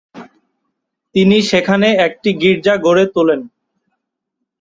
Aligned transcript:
তিনি 1.15 1.37
সেখানে 1.41 1.87
একটি 2.07 2.29
গির্জা 2.41 2.73
গড়ে 2.85 3.05
তোলেন। 3.15 3.41